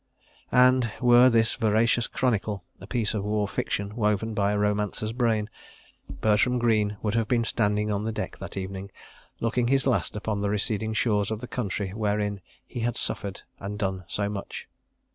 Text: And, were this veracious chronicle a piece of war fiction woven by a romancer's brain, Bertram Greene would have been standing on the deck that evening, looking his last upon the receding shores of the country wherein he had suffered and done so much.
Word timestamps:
And, 0.67 0.91
were 0.99 1.29
this 1.29 1.53
veracious 1.53 2.07
chronicle 2.07 2.63
a 2.79 2.87
piece 2.87 3.13
of 3.13 3.23
war 3.23 3.47
fiction 3.47 3.95
woven 3.95 4.33
by 4.33 4.51
a 4.51 4.57
romancer's 4.57 5.11
brain, 5.13 5.47
Bertram 6.09 6.57
Greene 6.57 6.97
would 7.03 7.13
have 7.13 7.27
been 7.27 7.43
standing 7.43 7.91
on 7.91 8.03
the 8.03 8.11
deck 8.11 8.39
that 8.39 8.57
evening, 8.57 8.89
looking 9.41 9.67
his 9.67 9.85
last 9.85 10.15
upon 10.15 10.41
the 10.41 10.49
receding 10.49 10.95
shores 10.95 11.29
of 11.29 11.39
the 11.39 11.47
country 11.47 11.93
wherein 11.93 12.41
he 12.65 12.79
had 12.79 12.97
suffered 12.97 13.43
and 13.59 13.77
done 13.77 14.03
so 14.07 14.27
much. 14.27 14.67